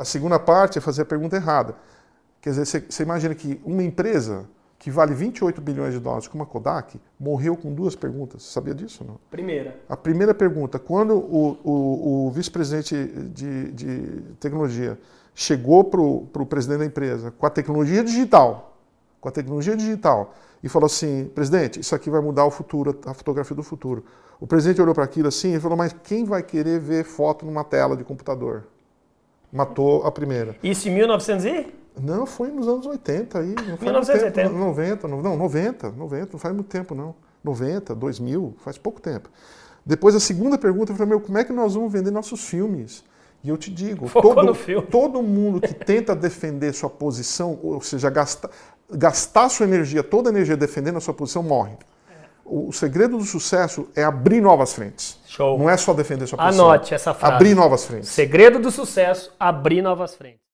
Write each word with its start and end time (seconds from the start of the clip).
A 0.00 0.04
segunda 0.06 0.38
parte 0.38 0.78
é 0.78 0.80
fazer 0.80 1.02
a 1.02 1.04
pergunta 1.04 1.36
errada. 1.36 1.74
Quer 2.40 2.54
dizer, 2.54 2.86
você, 2.88 3.02
imagina 3.02 3.34
que 3.34 3.60
uma 3.66 3.82
empresa 3.82 4.46
que 4.78 4.90
vale 4.90 5.12
28 5.12 5.60
bilhões 5.60 5.92
de 5.92 6.00
dólares, 6.00 6.26
como 6.26 6.42
a 6.42 6.46
Kodak, 6.46 6.98
morreu 7.18 7.54
com 7.54 7.70
duas 7.70 7.94
perguntas. 7.94 8.42
Você 8.44 8.50
sabia 8.50 8.74
disso? 8.74 9.04
Não? 9.04 9.20
Primeira. 9.30 9.78
A 9.86 9.98
primeira 9.98 10.32
pergunta, 10.32 10.78
quando 10.78 11.18
o, 11.18 11.58
o, 11.62 12.26
o 12.28 12.30
vice-presidente 12.30 12.94
de, 13.34 13.72
de, 13.72 14.22
tecnologia 14.40 14.98
chegou 15.34 15.84
para 15.84 16.00
o 16.00 16.46
presidente 16.46 16.78
da 16.78 16.86
empresa 16.86 17.30
com 17.30 17.44
a 17.44 17.50
tecnologia 17.50 18.02
digital, 18.02 18.78
com 19.20 19.28
a 19.28 19.32
tecnologia 19.32 19.76
digital, 19.76 20.34
e 20.62 20.68
falou 20.70 20.86
assim, 20.86 21.30
presidente, 21.34 21.78
isso 21.78 21.94
aqui 21.94 22.08
vai 22.08 22.22
mudar 22.22 22.46
o 22.46 22.50
futuro, 22.50 22.98
a 23.04 23.12
fotografia 23.12 23.54
do 23.54 23.62
futuro. 23.62 24.02
O 24.40 24.46
presidente 24.46 24.80
olhou 24.80 24.94
para 24.94 25.04
aquilo 25.04 25.28
assim 25.28 25.56
e 25.56 25.60
falou, 25.60 25.76
mas 25.76 25.94
quem 26.02 26.24
vai 26.24 26.42
querer 26.42 26.80
ver 26.80 27.04
foto 27.04 27.44
numa 27.44 27.64
tela 27.64 27.94
de 27.94 28.02
computador? 28.02 28.64
Matou 29.52 30.06
a 30.06 30.12
primeira. 30.12 30.56
Isso 30.62 30.88
em 30.88 30.94
1900 30.94 31.44
e? 31.44 31.66
Não, 32.00 32.24
foi 32.24 32.50
nos 32.50 32.68
anos 32.68 32.86
80 32.86 33.38
aí. 33.38 33.54
Não 33.54 33.76
faz 33.76 33.82
1980. 33.82 34.30
Tempo, 34.32 34.54
90, 34.54 35.08
não, 35.08 35.36
90, 35.36 35.90
90, 35.90 36.28
não 36.32 36.38
faz 36.38 36.54
muito 36.54 36.68
tempo 36.68 36.94
não. 36.94 37.14
90, 37.42 37.94
2000, 37.94 38.54
faz 38.58 38.78
pouco 38.78 39.00
tempo. 39.00 39.28
Depois 39.84 40.14
a 40.14 40.20
segunda 40.20 40.58
pergunta, 40.58 40.92
falei, 40.92 41.08
meu, 41.08 41.20
como 41.20 41.38
é 41.38 41.44
que 41.44 41.52
nós 41.52 41.74
vamos 41.74 41.92
vender 41.92 42.10
nossos 42.10 42.44
filmes? 42.44 43.02
E 43.42 43.48
eu 43.48 43.56
te 43.56 43.70
digo, 43.70 44.06
Focou 44.06 44.34
todo, 44.34 44.82
todo 44.82 45.22
mundo 45.22 45.60
que 45.60 45.72
tenta 45.72 46.14
defender 46.14 46.74
sua 46.74 46.90
posição, 46.90 47.58
ou 47.62 47.80
seja, 47.80 48.10
gastar, 48.10 48.50
gastar 48.90 49.48
sua 49.48 49.64
energia, 49.64 50.02
toda 50.02 50.28
a 50.28 50.32
energia 50.32 50.56
defendendo 50.56 50.98
a 50.98 51.00
sua 51.00 51.14
posição, 51.14 51.42
morre. 51.42 51.76
O, 52.52 52.72
segredo 52.72 53.16
do 53.16 53.24
sucesso 53.24 53.88
é 53.94 54.02
abrir 54.02 54.40
novas 54.40 54.72
frentes. 54.72 55.18
Show. 55.26 55.56
Não 55.56 55.70
é 55.70 55.76
só 55.76 55.94
defender 55.94 56.26
sua 56.26 56.36
posição. 56.36 56.70
Anote 56.70 56.92
essa 56.92 57.14
frase. 57.14 57.34
Abrir 57.34 57.54
novas 57.54 57.84
frentes. 57.84 58.08
Segredo 58.08 58.58
do 58.58 58.72
sucesso, 58.72 59.32
abrir 59.38 59.80
novas 59.80 60.16
frentes. 60.16 60.40